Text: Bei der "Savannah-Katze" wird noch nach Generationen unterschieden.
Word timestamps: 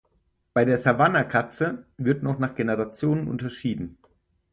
Bei 0.55 0.65
der 0.65 0.79
"Savannah-Katze" 0.79 1.85
wird 1.97 2.23
noch 2.23 2.39
nach 2.39 2.55
Generationen 2.55 3.27
unterschieden. 3.27 3.99